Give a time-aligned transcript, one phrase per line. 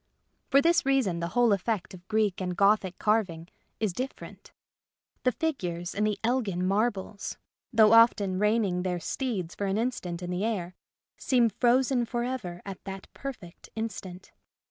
[0.49, 4.51] For this reason the whole effect of Greek and Gothic carving is different.
[5.21, 7.37] The figures in the Elgin marbles,
[7.71, 10.73] though often reining their steeds for an instant in the air,
[11.19, 14.31] seem frozen for ever at that perfect instant.